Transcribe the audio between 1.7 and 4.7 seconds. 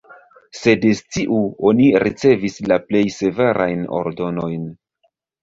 oni ricevis la plej severajn ordonojn.